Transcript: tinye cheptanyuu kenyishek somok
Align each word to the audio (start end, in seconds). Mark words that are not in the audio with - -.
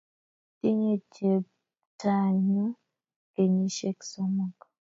tinye 0.59 0.93
cheptanyuu 1.13 2.69
kenyishek 3.33 3.97
somok 4.11 4.57